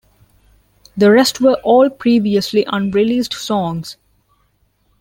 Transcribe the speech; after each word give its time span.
The 0.97 1.11
rest 1.11 1.41
were 1.41 1.59
all 1.63 1.87
previously 1.91 2.65
unreleased 2.65 3.33
songs. 3.35 3.97